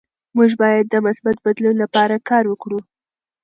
موږ 0.35 0.51
باید 0.61 0.85
د 0.89 0.95
مثبت 1.07 1.35
بدلون 1.45 1.75
لپاره 1.83 2.15
کار 2.29 2.43
وکړو. 2.47 2.79